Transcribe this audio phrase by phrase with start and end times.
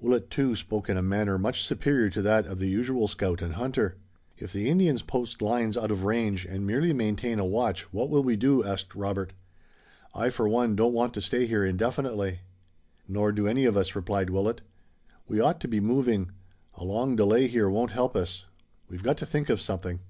[0.00, 3.52] Willet too spoke in a manner much superior to that of the usual scout and
[3.52, 3.98] hunter.
[4.38, 8.22] "If the Indians post lines out of range and merely maintain a watch what will
[8.22, 9.34] we do?" asked Robert.
[10.14, 12.40] "I, for one, don't want to stay here indefinitely."
[13.06, 14.62] "Nor do any of us," replied Willet.
[15.28, 16.30] "We ought to be moving.
[16.76, 18.46] A long delay here won't help us.
[18.88, 20.00] We've got to think of something."